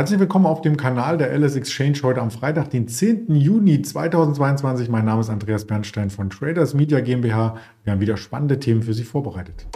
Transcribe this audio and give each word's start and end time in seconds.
Herzlich 0.00 0.18
willkommen 0.18 0.46
auf 0.46 0.62
dem 0.62 0.78
Kanal 0.78 1.18
der 1.18 1.30
LS 1.38 1.56
Exchange 1.56 1.98
heute 2.02 2.22
am 2.22 2.30
Freitag, 2.30 2.70
den 2.70 2.88
10. 2.88 3.34
Juni 3.34 3.82
2022. 3.82 4.88
Mein 4.88 5.04
Name 5.04 5.20
ist 5.20 5.28
Andreas 5.28 5.66
Bernstein 5.66 6.08
von 6.08 6.30
Traders 6.30 6.72
Media 6.72 7.00
GmbH. 7.00 7.58
Wir 7.84 7.92
haben 7.92 8.00
wieder 8.00 8.16
spannende 8.16 8.58
Themen 8.58 8.82
für 8.82 8.94
Sie 8.94 9.04
vorbereitet. 9.04 9.66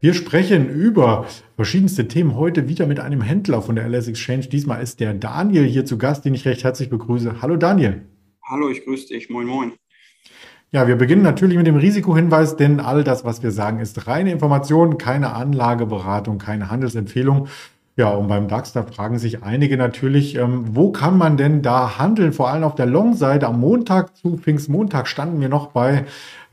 Wir 0.00 0.14
sprechen 0.14 0.68
über 0.68 1.26
verschiedenste 1.54 2.08
Themen 2.08 2.34
heute 2.34 2.68
wieder 2.68 2.88
mit 2.88 2.98
einem 2.98 3.20
Händler 3.20 3.62
von 3.62 3.76
der 3.76 3.86
LS 3.88 4.08
Exchange. 4.08 4.48
Diesmal 4.48 4.82
ist 4.82 4.98
der 4.98 5.14
Daniel 5.14 5.66
hier 5.66 5.84
zu 5.84 5.98
Gast, 5.98 6.24
den 6.24 6.34
ich 6.34 6.46
recht 6.46 6.64
herzlich 6.64 6.90
begrüße. 6.90 7.42
Hallo 7.42 7.56
Daniel. 7.56 8.06
Hallo, 8.42 8.70
ich 8.70 8.84
grüße 8.84 9.06
dich. 9.06 9.30
Moin, 9.30 9.46
moin. 9.46 9.72
Ja, 10.72 10.88
wir 10.88 10.96
beginnen 10.96 11.22
natürlich 11.22 11.56
mit 11.56 11.66
dem 11.66 11.76
Risikohinweis, 11.76 12.56
denn 12.56 12.80
all 12.80 13.04
das, 13.04 13.24
was 13.24 13.42
wir 13.42 13.52
sagen, 13.52 13.78
ist 13.78 14.08
reine 14.08 14.32
Information, 14.32 14.98
keine 14.98 15.32
Anlageberatung, 15.32 16.38
keine 16.38 16.70
Handelsempfehlung. 16.70 17.46
Ja, 17.96 18.10
und 18.10 18.28
beim 18.28 18.46
DAX, 18.46 18.72
da 18.74 18.82
fragen 18.82 19.18
sich 19.18 19.42
einige 19.42 19.78
natürlich, 19.78 20.34
ähm, 20.34 20.76
wo 20.76 20.92
kann 20.92 21.16
man 21.16 21.38
denn 21.38 21.62
da 21.62 21.98
handeln? 21.98 22.34
Vor 22.34 22.50
allem 22.50 22.64
auf 22.64 22.74
der 22.74 22.84
Long-Seite 22.84 23.46
am 23.46 23.60
Montag 23.60 24.14
zu 24.16 24.36
Pfingstmontag 24.36 25.08
standen 25.08 25.40
wir 25.40 25.48
noch 25.48 25.68
bei 25.68 26.04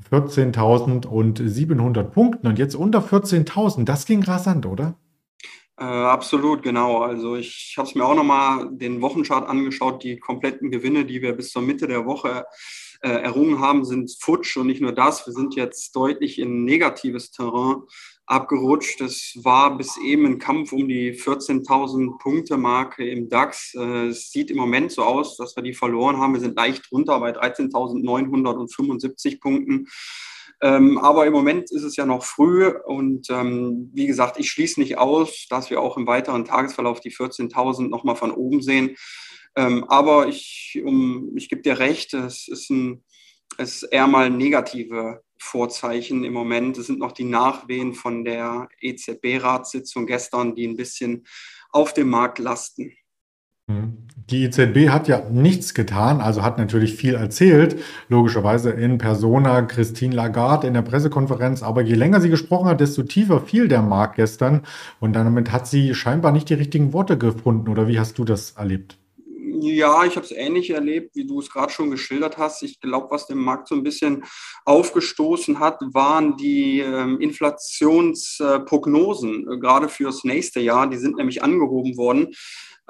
14.700 0.09 2.03
Punkten 2.03 2.47
und 2.47 2.59
jetzt 2.59 2.75
unter 2.75 2.99
14.000. 2.99 3.83
Das 3.83 4.05
ging 4.05 4.23
rasant, 4.23 4.66
oder? 4.66 4.93
Äh, 5.79 5.85
absolut, 5.85 6.61
genau. 6.61 7.01
Also 7.01 7.35
ich 7.35 7.73
habe 7.77 7.87
es 7.87 7.95
mir 7.95 8.05
auch 8.05 8.15
nochmal 8.15 8.69
den 8.71 9.01
Wochenchart 9.01 9.47
angeschaut. 9.47 10.03
Die 10.03 10.19
kompletten 10.19 10.69
Gewinne, 10.69 11.05
die 11.05 11.21
wir 11.21 11.33
bis 11.33 11.49
zur 11.49 11.63
Mitte 11.63 11.87
der 11.87 12.05
Woche 12.05 12.45
äh, 13.01 13.09
errungen 13.09 13.59
haben, 13.59 13.83
sind 13.83 14.15
futsch. 14.19 14.55
Und 14.57 14.67
nicht 14.67 14.81
nur 14.81 14.91
das, 14.91 15.25
wir 15.25 15.33
sind 15.33 15.55
jetzt 15.55 15.95
deutlich 15.95 16.37
in 16.37 16.63
negatives 16.63 17.31
Terrain 17.31 17.81
abgerutscht. 18.27 19.02
Es 19.02 19.35
war 19.41 19.75
bis 19.75 19.97
eben 19.97 20.27
ein 20.27 20.39
Kampf 20.39 20.73
um 20.73 20.88
die 20.88 21.13
14.000 21.13 22.19
Punkte 22.19 22.58
Marke 22.58 23.09
im 23.09 23.27
DAX. 23.27 23.73
Äh, 23.73 24.08
es 24.08 24.31
sieht 24.31 24.52
im 24.52 24.58
Moment 24.58 24.91
so 24.91 25.03
aus, 25.03 25.37
dass 25.37 25.55
wir 25.55 25.63
die 25.63 25.73
verloren 25.73 26.17
haben. 26.17 26.33
Wir 26.33 26.41
sind 26.41 26.55
leicht 26.55 26.91
runter 26.91 27.19
bei 27.19 27.31
13.975 27.31 29.41
Punkten. 29.41 29.87
Ähm, 30.64 30.97
aber 30.97 31.25
im 31.25 31.33
Moment 31.33 31.72
ist 31.72 31.83
es 31.83 31.97
ja 31.97 32.06
noch 32.06 32.23
früh 32.23 32.67
und 32.69 33.30
ähm, 33.30 33.92
wie 33.94 34.08
gesagt, 34.08 34.39
ich 34.39 34.50
schließe 34.50 34.80
nicht 34.80 34.97
aus, 34.97 35.45
dass 35.50 35.70
wir 35.70 35.81
auch 35.81 35.97
im 35.97 36.08
weiteren 36.08 36.45
Tagesverlauf 36.45 37.02
die 37.02 37.11
14.000 37.11 37.89
nochmal 37.89 38.16
von 38.16 38.31
oben 38.31 38.61
sehen. 38.61 38.95
Ähm, 39.58 39.83
aber 39.89 40.30
ich, 40.30 40.81
um, 40.81 41.36
ich 41.36 41.50
gebe 41.50 41.61
dir 41.61 41.80
recht, 41.80 42.14
es 42.14 42.47
ist, 42.47 42.70
ein, 42.70 43.03
es 43.58 43.83
ist 43.83 43.92
eher 43.92 44.08
mal 44.08 44.30
negative 44.30 45.22
Vorzeichen 45.38 46.23
im 46.23 46.31
Moment. 46.31 46.77
Es 46.77 46.88
sind 46.88 47.00
noch 47.00 47.11
die 47.11 47.25
Nachwehen 47.25 47.94
von 47.94 48.23
der 48.23 48.70
EZB-Ratssitzung 48.80 50.08
gestern, 50.08 50.55
die 50.55 50.66
ein 50.66 50.77
bisschen 50.77 51.27
auf 51.72 51.94
dem 51.94 52.09
Markt 52.09 52.39
lasten. 52.39 52.94
Mhm. 53.67 54.08
Die 54.29 54.45
EZB 54.45 54.89
hat 54.89 55.09
ja 55.09 55.21
nichts 55.29 55.73
getan, 55.73 56.21
also 56.21 56.43
hat 56.43 56.57
natürlich 56.57 56.95
viel 56.95 57.16
erzählt, 57.16 57.75
logischerweise 58.07 58.69
in 58.69 58.97
Persona 58.97 59.63
Christine 59.63 60.15
Lagarde 60.15 60.67
in 60.67 60.73
der 60.73 60.81
Pressekonferenz. 60.81 61.61
Aber 61.61 61.81
je 61.81 61.95
länger 61.95 62.21
sie 62.21 62.30
gesprochen 62.30 62.67
hat, 62.67 62.80
desto 62.80 63.03
tiefer 63.03 63.41
fiel 63.41 63.67
der 63.67 63.81
Markt 63.81 64.15
gestern. 64.15 64.61
Und 65.02 65.11
damit 65.13 65.52
hat 65.52 65.67
sie 65.67 65.93
scheinbar 65.93 66.31
nicht 66.31 66.47
die 66.49 66.53
richtigen 66.53 66.93
Worte 66.93 67.17
gefunden. 67.17 67.69
Oder 67.69 67.89
wie 67.89 67.99
hast 67.99 68.17
du 68.17 68.23
das 68.23 68.52
erlebt? 68.52 68.97
Ja, 69.59 70.03
ich 70.03 70.15
habe 70.15 70.25
es 70.25 70.31
ähnlich 70.31 70.71
erlebt, 70.71 71.15
wie 71.15 71.25
du 71.25 71.39
es 71.39 71.49
gerade 71.49 71.71
schon 71.71 71.89
geschildert 71.91 72.37
hast. 72.37 72.63
Ich 72.63 72.81
glaube, 72.81 73.11
was 73.11 73.27
den 73.27 73.37
Markt 73.37 73.67
so 73.67 73.75
ein 73.75 73.83
bisschen 73.83 74.23
aufgestoßen 74.65 75.59
hat, 75.59 75.80
waren 75.93 76.37
die 76.37 76.80
ähm, 76.80 77.21
Inflationsprognosen, 77.21 79.47
äh, 79.49 79.59
gerade 79.59 79.89
fürs 79.89 80.23
nächste 80.23 80.59
Jahr. 80.59 80.89
Die 80.89 80.98
sind 80.98 81.17
nämlich 81.17 81.43
angehoben 81.43 81.98
worden. 81.98 82.33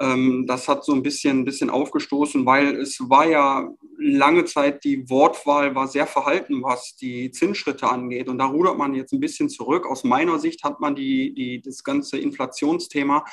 Ähm, 0.00 0.46
das 0.46 0.68
hat 0.68 0.84
so 0.84 0.92
ein 0.92 1.02
bisschen, 1.02 1.40
ein 1.40 1.44
bisschen 1.44 1.70
aufgestoßen, 1.70 2.44
weil 2.46 2.76
es 2.76 2.98
war 3.08 3.26
ja 3.28 3.68
lange 3.98 4.44
Zeit, 4.44 4.84
die 4.84 5.08
Wortwahl 5.08 5.74
war 5.74 5.88
sehr 5.88 6.06
verhalten, 6.06 6.62
was 6.62 6.96
die 6.96 7.30
Zinsschritte 7.30 7.88
angeht. 7.88 8.28
Und 8.28 8.38
da 8.38 8.46
rudert 8.46 8.76
man 8.76 8.94
jetzt 8.94 9.12
ein 9.12 9.20
bisschen 9.20 9.48
zurück. 9.48 9.86
Aus 9.86 10.04
meiner 10.04 10.38
Sicht 10.38 10.64
hat 10.64 10.80
man 10.80 10.94
die, 10.94 11.32
die, 11.32 11.62
das 11.62 11.84
ganze 11.84 12.18
Inflationsthema 12.18 13.24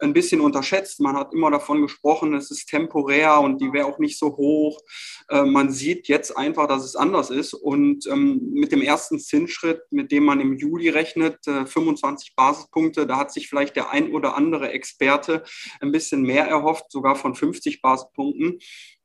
ein 0.00 0.12
bisschen 0.12 0.40
unterschätzt. 0.40 1.00
Man 1.00 1.16
hat 1.16 1.32
immer 1.32 1.50
davon 1.50 1.80
gesprochen, 1.80 2.34
es 2.34 2.50
ist 2.50 2.66
temporär 2.66 3.40
und 3.40 3.60
die 3.60 3.72
wäre 3.72 3.86
auch 3.86 3.98
nicht 3.98 4.18
so 4.18 4.36
hoch. 4.36 4.80
Äh, 5.28 5.44
man 5.44 5.70
sieht 5.70 6.08
jetzt 6.08 6.36
einfach, 6.36 6.66
dass 6.68 6.84
es 6.84 6.96
anders 6.96 7.30
ist. 7.30 7.54
Und 7.54 8.06
ähm, 8.06 8.50
mit 8.52 8.72
dem 8.72 8.82
ersten 8.82 9.18
Zinsschritt, 9.18 9.80
mit 9.90 10.12
dem 10.12 10.24
man 10.24 10.40
im 10.40 10.56
Juli 10.56 10.88
rechnet, 10.90 11.38
25 11.44 12.28
äh, 12.28 12.32
Basispunkte, 12.36 13.06
da 13.06 13.16
hat 13.16 13.32
sich 13.32 13.48
vielleicht 13.48 13.76
der 13.76 13.90
ein 13.90 14.12
oder 14.12 14.36
andere 14.36 14.70
Experte 14.70 15.44
ein 15.80 15.92
bisschen 15.92 16.01
mehr 16.10 16.46
erhofft, 16.46 16.90
sogar 16.90 17.14
von 17.14 17.34
50 17.34 17.80
Basispunkten. 17.80 18.58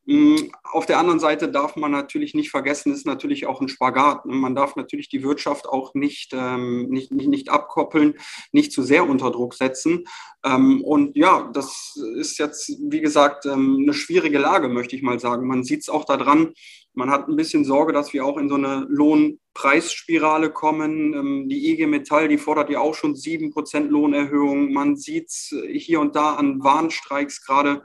Mm, 0.10 0.38
auf 0.64 0.86
der 0.86 1.00
anderen 1.00 1.20
Seite 1.20 1.52
darf 1.52 1.76
man 1.76 1.92
natürlich 1.92 2.34
nicht 2.34 2.50
vergessen, 2.50 2.94
ist 2.94 3.06
natürlich 3.06 3.46
auch 3.46 3.60
ein 3.60 3.68
Spagat. 3.68 4.26
Man 4.26 4.56
darf 4.56 4.78
natürlich 4.78 5.10
die 5.10 5.22
Wirtschaft 5.22 5.68
auch 5.68 5.94
nicht, 5.96 6.32
ähm, 6.34 6.88
nicht, 6.88 7.12
nicht, 7.12 7.28
nicht 7.28 7.50
abkoppeln, 7.50 8.14
nicht 8.54 8.72
zu 8.72 8.84
sehr 8.84 9.08
unter 9.08 9.32
Druck 9.32 9.54
setzen. 9.54 10.06
Ähm, 10.46 10.82
und 10.82 11.18
ja, 11.18 11.52
das 11.54 12.00
ist 12.16 12.40
jetzt, 12.40 12.72
wie 12.90 13.02
gesagt, 13.02 13.46
ähm, 13.46 13.80
eine 13.82 13.94
schwierige 13.94 14.40
Lage, 14.40 14.70
möchte 14.70 14.96
ich 14.96 15.02
mal 15.02 15.20
sagen. 15.20 15.46
Man 15.46 15.66
sieht 15.66 15.82
es 15.82 15.90
auch 15.90 16.06
daran, 16.06 16.54
man 16.98 17.12
hat 17.12 17.28
ein 17.28 17.36
bisschen 17.36 17.64
Sorge, 17.64 17.94
dass 17.94 18.12
wir 18.12 18.26
auch 18.26 18.38
in 18.38 18.50
so 18.50 18.56
eine 18.56 18.88
Lohnpreisspirale 18.90 20.50
kommen. 20.50 21.14
Ähm, 21.14 21.48
die 21.48 21.72
IG 21.72 21.86
Metall, 21.86 22.28
die 22.28 22.40
fordert 22.40 22.72
ja 22.72 22.80
auch 22.80 22.96
schon 22.96 23.14
7% 23.14 23.88
Lohnerhöhung. 23.88 24.74
Man 24.74 24.98
sieht 24.98 25.28
es 25.28 25.56
hier 25.70 26.00
und 26.00 26.16
da 26.16 26.34
an 26.34 26.64
Warnstreiks 26.64 27.46
gerade 27.46 27.84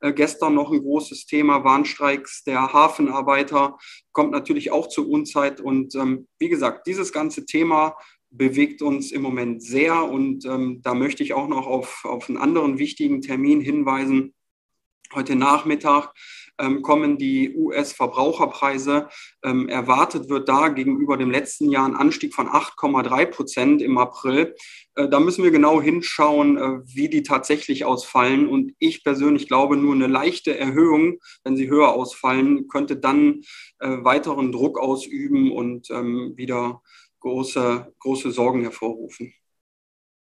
äh, 0.00 0.12
gestern 0.12 0.54
noch 0.54 0.70
ein 0.70 0.80
großes 0.80 1.24
Thema, 1.24 1.64
Warnstreiks 1.64 2.44
der 2.44 2.72
Hafenarbeiter, 2.72 3.78
kommt 4.12 4.32
natürlich 4.32 4.70
auch 4.72 4.88
zur 4.88 5.08
Unzeit. 5.08 5.62
Und 5.62 5.94
ähm, 5.94 6.28
wie 6.38 6.50
gesagt, 6.50 6.86
dieses 6.86 7.12
ganze 7.12 7.46
Thema 7.46 7.96
bewegt 8.28 8.82
uns 8.82 9.10
im 9.10 9.22
Moment 9.22 9.62
sehr. 9.62 10.04
Und 10.04 10.44
ähm, 10.44 10.80
da 10.82 10.92
möchte 10.92 11.22
ich 11.22 11.32
auch 11.32 11.48
noch 11.48 11.66
auf, 11.66 12.04
auf 12.04 12.28
einen 12.28 12.36
anderen 12.36 12.78
wichtigen 12.78 13.22
Termin 13.22 13.62
hinweisen. 13.62 14.34
Heute 15.12 15.34
Nachmittag 15.34 16.12
ähm, 16.60 16.82
kommen 16.82 17.18
die 17.18 17.52
US-Verbraucherpreise. 17.56 19.08
Ähm, 19.42 19.68
erwartet 19.68 20.28
wird 20.28 20.48
da 20.48 20.68
gegenüber 20.68 21.16
dem 21.16 21.32
letzten 21.32 21.68
Jahr 21.68 21.84
ein 21.84 21.96
Anstieg 21.96 22.32
von 22.32 22.46
8,3 22.46 23.26
Prozent 23.26 23.82
im 23.82 23.98
April. 23.98 24.54
Äh, 24.94 25.08
da 25.08 25.18
müssen 25.18 25.42
wir 25.42 25.50
genau 25.50 25.82
hinschauen, 25.82 26.58
äh, 26.58 26.78
wie 26.84 27.08
die 27.08 27.24
tatsächlich 27.24 27.84
ausfallen. 27.84 28.48
Und 28.48 28.72
ich 28.78 29.02
persönlich 29.02 29.48
glaube, 29.48 29.76
nur 29.76 29.94
eine 29.94 30.06
leichte 30.06 30.56
Erhöhung, 30.56 31.18
wenn 31.42 31.56
sie 31.56 31.68
höher 31.68 31.88
ausfallen, 31.88 32.68
könnte 32.68 32.96
dann 32.96 33.40
äh, 33.80 33.88
weiteren 33.88 34.52
Druck 34.52 34.78
ausüben 34.78 35.50
und 35.50 35.90
ähm, 35.90 36.34
wieder 36.36 36.82
große, 37.18 37.92
große 37.98 38.30
Sorgen 38.30 38.62
hervorrufen. 38.62 39.34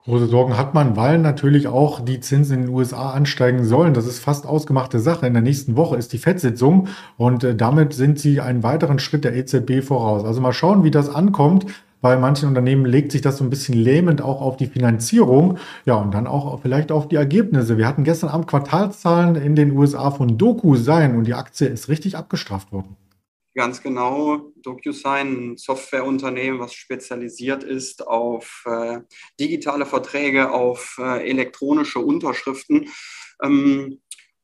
Große 0.05 0.25
Sorgen 0.25 0.57
hat 0.57 0.73
man, 0.73 0.95
weil 0.95 1.19
natürlich 1.19 1.67
auch 1.67 1.99
die 1.99 2.19
Zinsen 2.19 2.55
in 2.55 2.65
den 2.65 2.73
USA 2.73 3.11
ansteigen 3.11 3.63
sollen. 3.63 3.93
Das 3.93 4.07
ist 4.07 4.17
fast 4.17 4.47
ausgemachte 4.47 4.99
Sache. 4.99 5.27
In 5.27 5.33
der 5.33 5.43
nächsten 5.43 5.75
Woche 5.75 5.95
ist 5.95 6.11
die 6.11 6.17
FED-Sitzung 6.17 6.87
und 7.17 7.43
äh, 7.43 7.55
damit 7.55 7.93
sind 7.93 8.17
sie 8.17 8.41
einen 8.41 8.63
weiteren 8.63 8.97
Schritt 8.97 9.25
der 9.25 9.35
EZB 9.35 9.83
voraus. 9.83 10.25
Also 10.25 10.41
mal 10.41 10.53
schauen, 10.53 10.83
wie 10.83 10.89
das 10.89 11.13
ankommt. 11.13 11.67
Bei 12.01 12.17
manchen 12.17 12.49
Unternehmen 12.49 12.85
legt 12.85 13.11
sich 13.11 13.21
das 13.21 13.37
so 13.37 13.43
ein 13.43 13.51
bisschen 13.51 13.75
lähmend 13.75 14.23
auch 14.23 14.41
auf 14.41 14.57
die 14.57 14.65
Finanzierung, 14.65 15.59
ja, 15.85 15.93
und 15.93 16.15
dann 16.15 16.25
auch 16.25 16.59
vielleicht 16.59 16.91
auf 16.91 17.07
die 17.07 17.15
Ergebnisse. 17.15 17.77
Wir 17.77 17.87
hatten 17.87 18.03
gestern 18.03 18.31
Abend 18.31 18.47
Quartalszahlen 18.47 19.35
in 19.35 19.55
den 19.55 19.77
USA 19.77 20.09
von 20.09 20.35
DocuSign 20.35 21.15
und 21.15 21.27
die 21.27 21.35
Aktie 21.35 21.67
ist 21.67 21.89
richtig 21.89 22.17
abgestraft 22.17 22.71
worden. 22.71 22.95
Ganz 23.53 23.83
genau. 23.83 24.53
DocuSign, 24.61 25.51
ein 25.51 25.57
Softwareunternehmen, 25.57 26.61
was 26.61 26.73
spezialisiert 26.73 27.63
ist 27.63 28.07
auf 28.07 28.63
äh, 28.65 29.01
digitale 29.39 29.85
Verträge, 29.85 30.51
auf 30.51 30.95
äh, 30.97 31.29
elektronische 31.29 31.99
Unterschriften. 31.99 32.89
Ähm, 33.43 34.01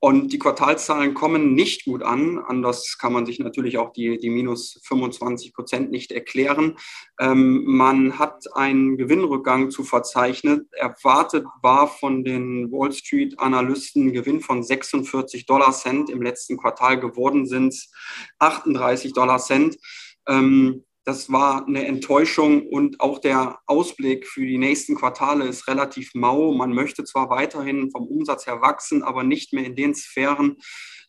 und 0.07 0.31
die 0.31 0.39
Quartalszahlen 0.39 1.13
kommen 1.13 1.53
nicht 1.53 1.83
gut 1.83 2.01
an. 2.01 2.39
Anders 2.39 2.97
kann 2.97 3.11
man 3.11 3.25
sich 3.25 3.39
natürlich 3.39 3.77
auch 3.77 3.91
die, 3.91 4.17
die 4.17 4.29
minus 4.29 4.79
25 4.85 5.53
Prozent 5.53 5.91
nicht 5.91 6.13
erklären. 6.13 6.77
Ähm, 7.19 7.65
man 7.65 8.17
hat 8.17 8.45
einen 8.55 8.95
Gewinnrückgang 8.95 9.69
zu 9.69 9.83
verzeichnen. 9.83 10.69
Erwartet 10.71 11.45
war 11.61 11.89
von 11.89 12.23
den 12.23 12.71
Wall 12.71 12.93
Street 12.93 13.37
Analysten 13.37 14.07
ein 14.07 14.13
Gewinn 14.13 14.39
von 14.39 14.63
46 14.63 15.45
Dollar 15.45 15.73
Cent. 15.73 16.09
Im 16.09 16.21
letzten 16.21 16.55
Quartal 16.55 17.01
geworden 17.01 17.45
sind 17.45 17.73
es 17.73 17.91
38 18.39 19.11
Dollar 19.11 19.39
Cent. 19.39 19.77
Ähm, 20.25 20.85
das 21.07 21.31
war 21.31 21.65
eine 21.65 21.87
Enttäuschung 21.87 22.67
und 22.67 22.99
auch 22.99 23.19
der 23.19 23.59
Ausblick 23.65 24.27
für 24.27 24.45
die 24.45 24.57
nächsten 24.57 24.93
Quartale 24.93 25.47
ist 25.47 25.69
relativ 25.69 26.13
mau. 26.13 26.51
Man 26.51 26.73
möchte 26.73 27.05
zwar 27.05 27.29
weiterhin 27.29 27.89
vom 27.91 28.05
Umsatz 28.05 28.45
her 28.45 28.59
wachsen, 28.59 29.03
aber 29.03 29.23
nicht 29.23 29.53
mehr 29.53 29.63
in 29.63 29.77
den 29.77 29.95
Sphären, 29.95 30.57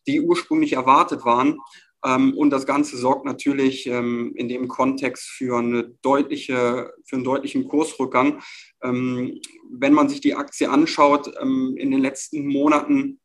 die 0.07 0.21
ursprünglich 0.21 0.75
erwartet 0.75 1.25
waren. 1.25 1.59
Ähm, 2.07 2.33
und 2.37 2.51
das 2.51 2.65
Ganze 2.65 2.97
sorgt 2.97 3.25
natürlich 3.25 3.89
ähm, 3.89 4.35
in 4.37 4.49
dem 4.49 4.69
Kontext 4.69 5.31
für, 5.31 5.59
eine 5.59 5.91
deutliche, 6.03 6.93
für 7.05 7.17
einen 7.17 7.25
deutlichen 7.25 7.67
Kursrückgang. 7.67 8.41
Ähm, 8.85 9.41
wenn 9.69 9.95
man 9.95 10.09
sich 10.09 10.21
die 10.21 10.37
Aktie 10.37 10.71
anschaut, 10.71 11.27
in 11.27 11.91
den 11.91 12.01
letzten 12.01 12.47
Monaten 12.47 13.19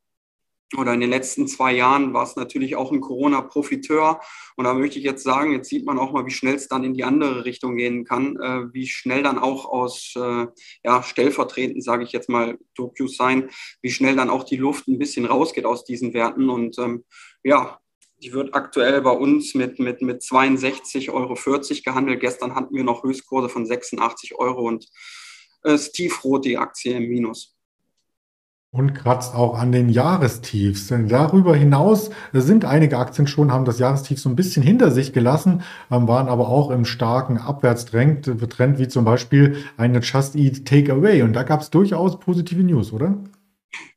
oder 0.76 0.94
in 0.94 1.00
den 1.00 1.10
letzten 1.10 1.46
zwei 1.46 1.72
Jahren 1.72 2.14
war 2.14 2.24
es 2.24 2.36
natürlich 2.36 2.74
auch 2.76 2.90
ein 2.90 3.00
Corona-Profiteur. 3.00 4.20
Und 4.56 4.64
da 4.64 4.74
möchte 4.74 4.98
ich 4.98 5.04
jetzt 5.04 5.22
sagen, 5.22 5.52
jetzt 5.52 5.68
sieht 5.68 5.86
man 5.86 5.98
auch 5.98 6.12
mal, 6.12 6.26
wie 6.26 6.30
schnell 6.30 6.54
es 6.54 6.68
dann 6.68 6.84
in 6.84 6.94
die 6.94 7.04
andere 7.04 7.44
Richtung 7.44 7.76
gehen 7.76 8.04
kann, 8.04 8.36
äh, 8.36 8.72
wie 8.72 8.86
schnell 8.86 9.22
dann 9.22 9.38
auch 9.38 9.66
aus 9.66 10.14
äh, 10.16 10.46
ja, 10.84 11.02
stellvertretend, 11.02 11.84
sage 11.84 12.04
ich 12.04 12.12
jetzt 12.12 12.28
mal, 12.28 12.58
sein, 13.06 13.50
wie 13.82 13.90
schnell 13.90 14.16
dann 14.16 14.30
auch 14.30 14.44
die 14.44 14.56
Luft 14.56 14.88
ein 14.88 14.98
bisschen 14.98 15.26
rausgeht 15.26 15.66
aus 15.66 15.84
diesen 15.84 16.14
Werten. 16.14 16.48
Und 16.48 16.78
ähm, 16.78 17.04
ja, 17.42 17.78
die 18.22 18.32
wird 18.32 18.54
aktuell 18.54 19.02
bei 19.02 19.10
uns 19.10 19.54
mit, 19.54 19.78
mit, 19.78 20.02
mit 20.02 20.22
62,40 20.22 21.12
Euro 21.12 21.34
gehandelt. 21.84 22.20
Gestern 22.20 22.54
hatten 22.54 22.74
wir 22.74 22.84
noch 22.84 23.04
Höchstkurse 23.04 23.48
von 23.48 23.66
86 23.66 24.34
Euro 24.36 24.66
und 24.66 24.88
äh, 25.62 25.76
tiefrot 25.76 26.44
die 26.44 26.56
Aktie 26.56 26.96
im 26.96 27.08
Minus. 27.08 27.53
Und 28.74 28.92
kratzt 28.92 29.36
auch 29.36 29.56
an 29.56 29.70
den 29.70 29.88
Jahrestiefs. 29.88 30.88
Darüber 30.88 31.54
hinaus 31.54 32.10
sind 32.32 32.64
einige 32.64 32.98
Aktien 32.98 33.28
schon, 33.28 33.52
haben 33.52 33.64
das 33.64 33.78
Jahrestief 33.78 34.18
so 34.18 34.28
ein 34.28 34.34
bisschen 34.34 34.64
hinter 34.64 34.90
sich 34.90 35.12
gelassen, 35.12 35.62
ähm, 35.92 36.08
waren 36.08 36.26
aber 36.26 36.48
auch 36.48 36.72
im 36.72 36.84
starken 36.84 37.38
Abwärtstrend, 37.38 38.28
Trend 38.50 38.80
wie 38.80 38.88
zum 38.88 39.04
Beispiel 39.04 39.58
eine 39.76 40.00
Just 40.00 40.34
Eat 40.34 40.66
Takeaway. 40.66 41.22
Und 41.22 41.34
da 41.34 41.44
gab 41.44 41.60
es 41.60 41.70
durchaus 41.70 42.18
positive 42.18 42.64
News, 42.64 42.92
oder? 42.92 43.16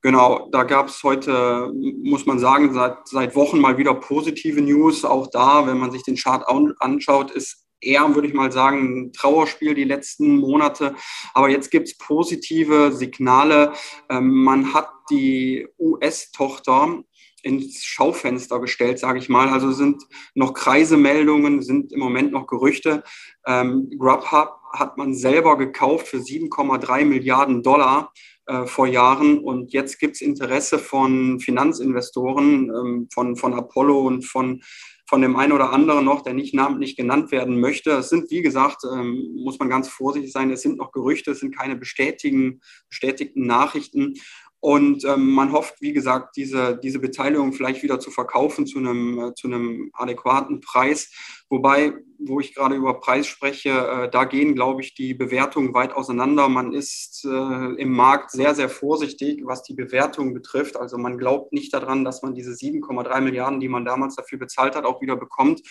Genau, 0.03 0.47
da 0.51 0.61
gab 0.61 0.89
es 0.89 1.01
heute, 1.01 1.71
muss 2.03 2.27
man 2.27 2.37
sagen, 2.37 2.71
seit, 2.75 3.07
seit 3.07 3.35
Wochen 3.35 3.59
mal 3.59 3.79
wieder 3.79 3.95
positive 3.95 4.61
News. 4.61 5.03
Auch 5.05 5.25
da, 5.31 5.65
wenn 5.65 5.79
man 5.79 5.89
sich 5.89 6.03
den 6.03 6.17
Chart 6.17 6.43
anschaut, 6.79 7.31
ist 7.31 7.66
eher, 7.81 8.15
würde 8.15 8.27
ich 8.27 8.33
mal 8.33 8.51
sagen, 8.51 9.07
ein 9.07 9.13
Trauerspiel 9.13 9.73
die 9.73 9.83
letzten 9.83 10.37
Monate. 10.37 10.95
Aber 11.33 11.49
jetzt 11.49 11.71
gibt 11.71 11.87
es 11.87 11.97
positive 11.97 12.91
Signale. 12.91 13.73
Ähm, 14.09 14.43
man 14.43 14.73
hat 14.73 14.89
die 15.09 15.67
US-Tochter 15.79 17.03
ins 17.43 17.83
Schaufenster 17.83 18.59
gestellt, 18.59 18.99
sage 18.99 19.19
ich 19.19 19.29
mal. 19.29 19.49
Also 19.49 19.71
sind 19.71 20.03
noch 20.33 20.53
Kreisemeldungen, 20.53 21.61
sind 21.61 21.93
im 21.93 21.99
Moment 21.99 22.31
noch 22.31 22.47
Gerüchte. 22.47 23.03
Ähm, 23.45 23.89
Grubhub 23.97 24.59
hat 24.73 24.97
man 24.97 25.13
selber 25.13 25.57
gekauft 25.57 26.07
für 26.07 26.17
7,3 26.17 27.05
Milliarden 27.05 27.63
Dollar 27.63 28.11
äh, 28.47 28.65
vor 28.65 28.87
Jahren. 28.87 29.39
Und 29.39 29.71
jetzt 29.71 29.99
gibt 29.99 30.15
es 30.15 30.21
Interesse 30.21 30.79
von 30.79 31.39
Finanzinvestoren, 31.39 32.69
ähm, 32.69 33.07
von, 33.13 33.35
von 33.35 33.53
Apollo 33.53 33.99
und 33.99 34.25
von, 34.25 34.61
von 35.07 35.21
dem 35.21 35.37
einen 35.37 35.53
oder 35.53 35.71
anderen 35.71 36.05
noch, 36.05 36.21
der 36.21 36.33
nicht 36.33 36.53
namentlich 36.53 36.97
genannt 36.97 37.31
werden 37.31 37.59
möchte. 37.59 37.91
Es 37.91 38.09
sind, 38.09 38.29
wie 38.29 38.41
gesagt, 38.41 38.83
ähm, 38.83 39.35
muss 39.35 39.57
man 39.57 39.69
ganz 39.69 39.87
vorsichtig 39.87 40.31
sein, 40.31 40.51
es 40.51 40.61
sind 40.61 40.77
noch 40.77 40.91
Gerüchte, 40.91 41.31
es 41.31 41.39
sind 41.39 41.57
keine 41.57 41.77
bestätigten, 41.77 42.61
bestätigten 42.89 43.45
Nachrichten. 43.45 44.15
Und 44.59 45.05
ähm, 45.05 45.29
man 45.31 45.51
hofft, 45.51 45.75
wie 45.81 45.93
gesagt, 45.93 46.35
diese, 46.35 46.77
diese 46.77 46.99
Beteiligung 46.99 47.53
vielleicht 47.53 47.83
wieder 47.83 47.99
zu 47.99 48.11
verkaufen 48.11 48.65
zu 48.65 48.79
einem, 48.79 49.19
äh, 49.19 49.33
zu 49.35 49.47
einem 49.47 49.91
adäquaten 49.93 50.61
Preis. 50.61 51.11
Wobei, 51.49 51.93
wo 52.19 52.39
ich 52.39 52.53
gerade 52.53 52.75
über 52.75 52.99
Preis 52.99 53.27
spreche, 53.27 53.69
äh, 53.69 54.09
da 54.09 54.25
gehen, 54.25 54.55
glaube 54.55 54.81
ich, 54.81 54.95
die 54.95 55.13
Bewertungen 55.13 55.73
weit 55.73 55.93
auseinander. 55.93 56.49
Man 56.49 56.73
ist 56.73 57.23
äh, 57.25 57.81
im 57.81 57.93
Markt 57.93 58.31
sehr, 58.31 58.55
sehr 58.55 58.69
vorsichtig, 58.69 59.43
was 59.45 59.63
die 59.63 59.73
Bewertung 59.73 60.33
betrifft. 60.33 60.77
Also 60.77 60.97
man 60.97 61.17
glaubt 61.17 61.53
nicht 61.53 61.73
daran, 61.73 62.03
dass 62.03 62.23
man 62.23 62.33
diese 62.33 62.51
7,3 62.51 63.21
Milliarden, 63.21 63.59
die 63.59 63.69
man 63.69 63.85
damals 63.85 64.15
dafür 64.15 64.39
bezahlt 64.39 64.75
hat, 64.75 64.85
auch 64.85 65.01
wieder 65.01 65.15
bekommt. 65.15 65.61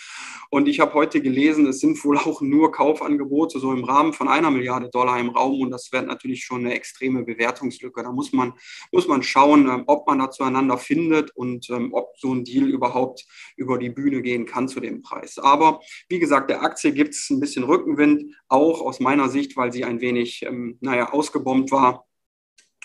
Und 0.49 0.67
ich 0.67 0.79
habe 0.79 0.93
heute 0.93 1.21
gelesen, 1.21 1.67
es 1.67 1.79
sind 1.79 2.03
wohl 2.03 2.17
auch 2.17 2.41
nur 2.41 2.71
Kaufangebote 2.71 3.59
so 3.59 3.71
im 3.73 3.83
Rahmen 3.83 4.13
von 4.13 4.27
einer 4.27 4.49
Milliarde 4.49 4.89
Dollar 4.89 5.19
im 5.19 5.29
Raum. 5.29 5.61
Und 5.61 5.71
das 5.71 5.91
wäre 5.91 6.05
natürlich 6.05 6.43
schon 6.43 6.61
eine 6.61 6.73
extreme 6.73 7.23
Bewertungslücke. 7.23 8.01
Da 8.01 8.11
muss 8.11 8.31
man, 8.33 8.53
muss 8.91 9.07
man 9.07 9.21
schauen, 9.21 9.67
äh, 9.67 9.83
ob 9.85 10.07
man 10.07 10.19
da 10.19 10.31
zueinander 10.31 10.77
findet 10.77 11.35
und 11.35 11.69
ähm, 11.69 11.93
ob 11.93 12.17
so 12.17 12.33
ein 12.33 12.45
Deal 12.45 12.67
überhaupt 12.67 13.25
über 13.57 13.77
die 13.77 13.89
Bühne 13.89 14.21
gehen 14.21 14.45
kann 14.45 14.67
zu 14.67 14.79
dem 14.79 15.01
Preis. 15.01 15.37
Aber 15.37 15.66
aber 15.67 15.81
wie 16.09 16.19
gesagt, 16.19 16.49
der 16.49 16.61
Aktie 16.61 16.91
gibt 16.91 17.13
es 17.13 17.29
ein 17.29 17.39
bisschen 17.39 17.63
Rückenwind, 17.63 18.35
auch 18.47 18.81
aus 18.81 18.99
meiner 18.99 19.29
Sicht, 19.29 19.57
weil 19.57 19.71
sie 19.71 19.85
ein 19.85 20.01
wenig, 20.01 20.43
ähm, 20.43 20.77
naja, 20.81 21.11
ausgebombt 21.11 21.71
war. 21.71 22.05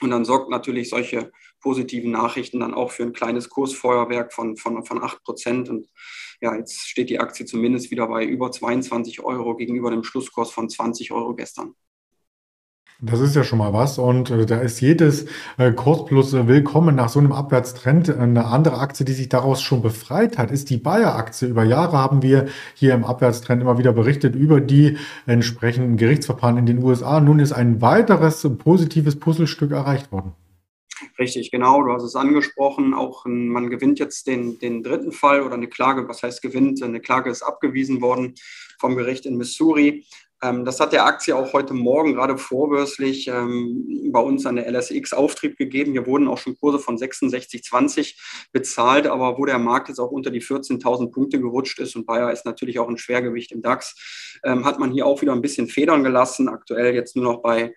Und 0.00 0.10
dann 0.10 0.24
sorgt 0.24 0.50
natürlich 0.50 0.90
solche 0.90 1.30
positiven 1.60 2.10
Nachrichten 2.10 2.60
dann 2.60 2.74
auch 2.74 2.90
für 2.90 3.04
ein 3.04 3.12
kleines 3.12 3.48
Kursfeuerwerk 3.48 4.32
von, 4.32 4.56
von, 4.56 4.84
von 4.84 5.02
8 5.02 5.22
Prozent. 5.22 5.68
Und 5.68 5.88
ja, 6.40 6.56
jetzt 6.56 6.88
steht 6.88 7.08
die 7.08 7.20
Aktie 7.20 7.46
zumindest 7.46 7.90
wieder 7.90 8.08
bei 8.08 8.24
über 8.24 8.50
22 8.50 9.20
Euro 9.20 9.56
gegenüber 9.56 9.90
dem 9.90 10.02
Schlusskurs 10.02 10.50
von 10.50 10.68
20 10.68 11.12
Euro 11.12 11.34
gestern. 11.34 11.74
Das 13.04 13.18
ist 13.18 13.34
ja 13.34 13.42
schon 13.42 13.58
mal 13.58 13.72
was 13.72 13.98
und 13.98 14.30
äh, 14.30 14.46
da 14.46 14.60
ist 14.60 14.80
jedes 14.80 15.26
äh, 15.58 15.72
Kursplus 15.72 16.34
äh, 16.34 16.46
willkommen 16.46 16.94
nach 16.94 17.08
so 17.08 17.18
einem 17.18 17.32
Abwärtstrend. 17.32 18.08
Eine 18.16 18.44
andere 18.44 18.78
Aktie, 18.78 19.04
die 19.04 19.12
sich 19.12 19.28
daraus 19.28 19.60
schon 19.60 19.82
befreit 19.82 20.38
hat, 20.38 20.52
ist 20.52 20.70
die 20.70 20.76
Bayer-Aktie. 20.76 21.48
Über 21.48 21.64
Jahre 21.64 21.98
haben 21.98 22.22
wir 22.22 22.46
hier 22.74 22.94
im 22.94 23.02
Abwärtstrend 23.04 23.60
immer 23.60 23.76
wieder 23.76 23.92
berichtet 23.92 24.36
über 24.36 24.60
die 24.60 24.98
entsprechenden 25.26 25.96
Gerichtsverfahren 25.96 26.58
in 26.58 26.66
den 26.66 26.80
USA. 26.80 27.18
Nun 27.18 27.40
ist 27.40 27.50
ein 27.50 27.82
weiteres 27.82 28.48
positives 28.58 29.18
Puzzlestück 29.18 29.72
erreicht 29.72 30.12
worden. 30.12 30.34
Richtig, 31.18 31.50
genau, 31.50 31.82
du 31.82 31.90
hast 31.90 32.04
es 32.04 32.14
angesprochen. 32.14 32.94
Auch 32.94 33.24
man 33.26 33.68
gewinnt 33.68 33.98
jetzt 33.98 34.28
den, 34.28 34.60
den 34.60 34.84
dritten 34.84 35.10
Fall 35.10 35.42
oder 35.42 35.54
eine 35.54 35.66
Klage, 35.66 36.06
was 36.08 36.22
heißt 36.22 36.40
gewinnt? 36.40 36.80
Eine 36.80 37.00
Klage 37.00 37.30
ist 37.30 37.42
abgewiesen 37.42 38.00
worden 38.00 38.34
vom 38.78 38.94
Gericht 38.94 39.26
in 39.26 39.36
Missouri. 39.36 40.04
Ähm, 40.42 40.64
das 40.64 40.80
hat 40.80 40.92
der 40.92 41.06
Aktie 41.06 41.36
auch 41.36 41.52
heute 41.52 41.72
Morgen 41.72 42.14
gerade 42.14 42.36
vorbörslich 42.36 43.28
ähm, 43.28 44.10
bei 44.12 44.20
uns 44.20 44.44
an 44.44 44.56
der 44.56 44.70
LSX 44.70 45.12
Auftrieb 45.12 45.56
gegeben. 45.56 45.92
Hier 45.92 46.06
wurden 46.06 46.26
auch 46.26 46.38
schon 46.38 46.56
Kurse 46.58 46.80
von 46.80 46.98
66,20 46.98 48.16
bezahlt, 48.52 49.06
aber 49.06 49.38
wo 49.38 49.44
der 49.44 49.58
Markt 49.58 49.88
jetzt 49.88 50.00
auch 50.00 50.10
unter 50.10 50.30
die 50.30 50.42
14.000 50.42 51.12
Punkte 51.12 51.40
gerutscht 51.40 51.78
ist 51.78 51.94
und 51.94 52.06
Bayer 52.06 52.32
ist 52.32 52.44
natürlich 52.44 52.80
auch 52.80 52.88
ein 52.88 52.98
Schwergewicht 52.98 53.52
im 53.52 53.62
DAX, 53.62 54.40
ähm, 54.44 54.64
hat 54.64 54.80
man 54.80 54.90
hier 54.90 55.06
auch 55.06 55.22
wieder 55.22 55.32
ein 55.32 55.42
bisschen 55.42 55.68
federn 55.68 56.02
gelassen. 56.02 56.48
Aktuell 56.48 56.94
jetzt 56.94 57.14
nur 57.14 57.24
noch 57.24 57.42
bei 57.42 57.74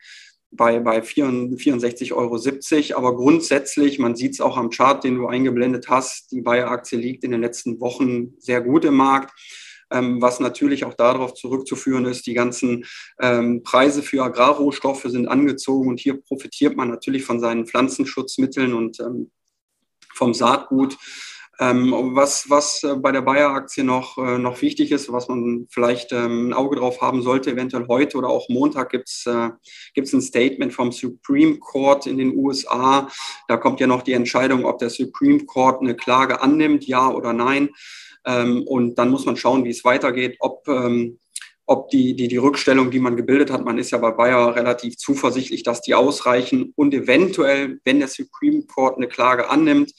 bei, 0.52 0.80
bei 0.80 1.00
64,70 1.00 2.14
Euro. 2.14 2.98
Aber 2.98 3.18
grundsätzlich, 3.18 4.00
man 4.00 4.16
sieht 4.16 4.34
es 4.34 4.42
auch 4.42 4.56
am 4.56 4.70
Chart, 4.70 5.04
den 5.04 5.16
du 5.16 5.28
eingeblendet 5.28 5.90
hast, 5.90 6.32
die 6.32 6.42
Bayer-Aktie 6.42 6.98
liegt 6.98 7.26
in 7.26 7.32
den 7.32 7.42
letzten 7.42 7.82
Wochen 7.82 8.36
sehr 8.40 8.62
gut 8.62 8.86
im 8.86 8.96
Markt 8.96 9.34
ähm, 9.92 10.22
was 10.22 10.40
natürlich 10.40 10.86
auch 10.86 10.94
darauf 10.94 11.34
zurückzuführen 11.34 12.06
ist, 12.06 12.26
die 12.28 12.34
ganzen 12.34 12.86
ähm, 13.20 13.64
Preise 13.64 14.04
für 14.04 14.24
Agrarrohstoffe 14.24 15.06
sind 15.06 15.28
angezogen 15.28 15.90
und 15.90 16.00
hier 16.00 16.22
profitiert 16.22 16.76
man 16.76 16.90
natürlich 16.90 17.24
von 17.24 17.40
seinen 17.40 17.66
Pflanzenschutzmitteln 17.66 18.74
und 18.74 19.00
ähm, 19.00 19.32
vom 20.14 20.34
Saatgut. 20.34 20.98
Ähm, 21.58 21.94
was, 22.14 22.50
was 22.50 22.84
äh, 22.84 22.96
bei 22.96 23.14
der 23.14 23.22
Bayer-Aktie 23.22 23.86
noch, 23.86 24.18
äh, 24.18 24.38
noch 24.38 24.62
wichtig 24.62 24.92
ist, 24.92 25.12
was 25.12 25.30
man 25.30 25.68
vielleicht 25.70 26.12
ähm, 26.12 26.50
ein 26.50 26.54
Auge 26.54 26.76
drauf 26.76 27.00
haben 27.00 27.22
sollte, 27.22 27.52
eventuell 27.52 27.88
heute 27.88 28.18
oder 28.18 28.28
auch 28.28 28.50
Montag 28.50 28.90
gibt 28.90 29.08
es 29.08 29.26
äh, 29.26 29.52
ein 29.98 30.22
Statement 30.22 30.74
vom 30.74 30.92
Supreme 30.92 31.58
Court 31.60 32.08
in 32.08 32.18
den 32.18 32.36
USA. 32.36 33.10
Da 33.48 33.56
kommt 33.56 33.80
ja 33.80 33.88
noch 33.88 34.02
die 34.02 34.12
Entscheidung, 34.12 34.66
ob 34.66 34.80
der 34.80 34.90
Supreme 34.90 35.46
Court 35.46 35.82
eine 35.82 35.96
Klage 35.96 36.42
annimmt, 36.42 36.86
ja 36.88 37.10
oder 37.10 37.32
nein. 37.32 37.70
Ähm, 38.26 38.64
und 38.64 38.96
dann 38.96 39.10
muss 39.10 39.26
man 39.26 39.38
schauen, 39.38 39.64
wie 39.66 39.70
es 39.70 39.84
weitergeht, 39.84 40.38
ob, 40.40 40.68
ähm, 40.68 41.20
ob 41.66 41.90
die, 41.90 42.16
die, 42.16 42.28
die 42.28 42.38
Rückstellung, 42.38 42.92
die 42.92 43.00
man 43.00 43.16
gebildet 43.16 43.52
hat, 43.52 43.66
man 43.66 43.78
ist 43.78 43.92
ja 43.92 43.98
bei 43.98 44.12
Bayer 44.12 44.56
relativ 44.56 44.98
zuversichtlich, 44.98 45.64
dass 45.64 45.82
die 45.82 45.96
ausreichen 45.96 46.74
und 46.76 46.94
eventuell, 46.94 47.80
wenn 47.84 48.00
der 48.00 48.08
Supreme 48.08 48.64
Court 48.64 48.98
eine 48.98 49.08
Klage 49.08 49.50
annimmt, 49.50 49.92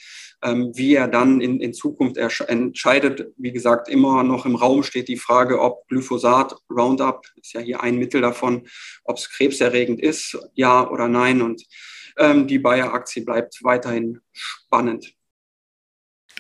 ähm, 0.43 0.73
wie 0.75 0.95
er 0.95 1.09
dann 1.09 1.41
in, 1.41 1.61
in 1.61 1.73
Zukunft 1.73 2.17
entscheidet. 2.17 3.33
Wie 3.37 3.53
gesagt, 3.53 3.89
immer 3.89 4.23
noch 4.23 4.47
im 4.47 4.55
Raum 4.57 4.83
steht 4.83 5.09
die 5.09 5.17
Frage, 5.17 5.61
ob 5.61 5.89
Glyphosat, 5.89 6.57
Roundup, 6.71 7.27
ist 7.37 7.55
ja 7.55 7.61
hier 7.61 7.83
ein 7.83 7.99
Mittel 7.99 8.21
davon, 8.21 8.67
ob 9.05 9.17
es 9.17 9.31
krebserregend 9.31 10.01
ist, 10.01 10.39
ja 10.55 10.89
oder 10.89 11.09
nein. 11.09 11.43
Und 11.43 11.65
ähm, 12.19 12.47
die 12.47 12.59
Bayer-Aktie 12.59 13.25
bleibt 13.25 13.61
weiterhin 13.63 14.21
spannend. 14.33 15.15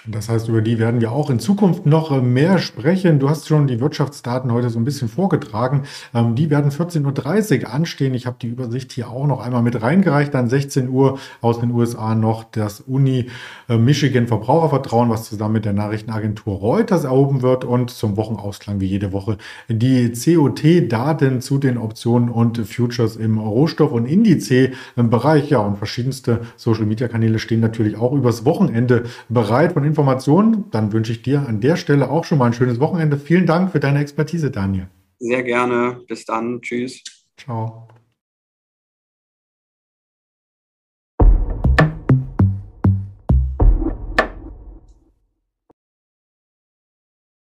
Das 0.08 0.28
heißt, 0.28 0.48
über 0.48 0.62
die 0.62 0.78
werden 0.78 1.00
wir 1.00 1.10
auch 1.10 1.30
in 1.30 1.40
Zukunft 1.40 1.84
noch 1.84 2.12
äh, 2.12 2.20
mehr 2.20 2.58
sprechen. 2.58 3.18
Du 3.18 3.28
hast 3.28 3.48
schon 3.48 3.66
die 3.66 3.80
Wirtschaftsdaten 3.80 4.52
heute 4.52 4.70
so 4.70 4.78
ein 4.78 4.84
bisschen 4.84 5.08
vorgetragen. 5.08 5.82
Ähm, 6.14 6.36
die 6.36 6.48
werden 6.48 6.70
14.30 6.70 7.62
Uhr 7.64 7.72
anstehen. 7.72 8.14
Ich 8.14 8.26
habe 8.26 8.36
die 8.40 8.46
Übersicht 8.46 8.92
hier 8.92 9.08
auch 9.08 9.26
noch 9.26 9.40
einmal 9.40 9.62
mit 9.62 9.82
reingereicht. 9.82 10.32
Dann 10.32 10.48
16 10.48 10.88
Uhr 10.88 11.18
aus 11.40 11.60
den 11.60 11.72
USA 11.72 12.14
noch 12.14 12.44
das 12.44 12.80
Uni 12.80 13.26
äh, 13.68 13.78
Michigan 13.78 14.28
Verbrauchervertrauen, 14.28 15.10
was 15.10 15.24
zusammen 15.24 15.54
mit 15.54 15.64
der 15.64 15.72
Nachrichtenagentur 15.72 16.54
Reuters 16.54 17.04
erhoben 17.04 17.42
wird. 17.42 17.64
Und 17.64 17.90
zum 17.90 18.16
Wochenausklang 18.16 18.80
wie 18.80 18.86
jede 18.86 19.12
Woche 19.12 19.38
die 19.68 20.12
COT-Daten 20.12 21.40
zu 21.40 21.58
den 21.58 21.78
Optionen 21.78 22.28
und 22.28 22.58
Futures 22.58 23.16
im 23.16 23.38
Rohstoff- 23.38 23.92
und 23.92 24.06
Indice-Bereich. 24.06 25.50
Ja, 25.50 25.58
und 25.58 25.78
verschiedenste 25.78 26.42
Social-Media-Kanäle 26.56 27.40
stehen 27.40 27.60
natürlich 27.60 27.96
auch 27.96 28.12
übers 28.12 28.44
Wochenende 28.44 29.04
bereit. 29.28 29.72
Von 29.72 29.84
Informationen. 29.96 30.70
Dann 30.70 30.92
wünsche 30.92 31.12
ich 31.12 31.22
dir 31.22 31.48
an 31.48 31.60
der 31.60 31.76
Stelle 31.76 32.10
auch 32.10 32.24
schon 32.24 32.36
mal 32.38 32.46
ein 32.46 32.52
schönes 32.52 32.80
Wochenende. 32.80 33.16
Vielen 33.16 33.46
Dank 33.46 33.72
für 33.72 33.80
deine 33.80 34.00
Expertise, 34.00 34.50
Daniel. 34.50 34.88
Sehr 35.18 35.42
gerne. 35.42 36.02
Bis 36.06 36.26
dann. 36.26 36.60
Tschüss. 36.60 37.02
Ciao. 37.38 37.88